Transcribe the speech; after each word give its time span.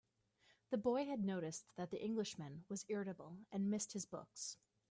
The 0.71 0.79
boy 0.79 1.05
had 1.05 1.23
noticed 1.23 1.65
that 1.75 1.91
the 1.91 2.03
Englishman 2.03 2.63
was 2.69 2.85
irritable, 2.89 3.37
and 3.51 3.69
missed 3.69 3.93
his 3.93 4.07
books. 4.07 4.57